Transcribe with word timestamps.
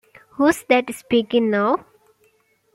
Who's 0.31 0.63
that 0.63 0.91
speaking 0.95 1.51
now? 1.51 1.85